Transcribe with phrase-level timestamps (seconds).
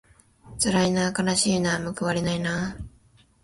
[0.57, 2.75] つらいなあかなしいなあむくわれないなあ